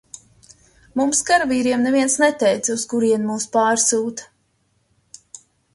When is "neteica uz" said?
2.23-2.89